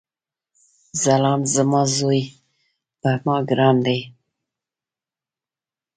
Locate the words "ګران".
3.49-3.75